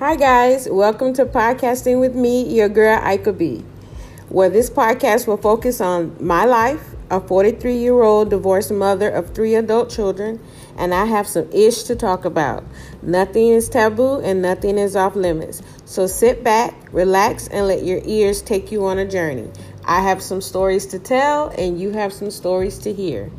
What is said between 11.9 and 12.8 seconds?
talk about.